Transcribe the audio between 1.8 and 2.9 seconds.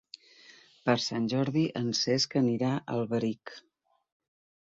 en Cesc anirà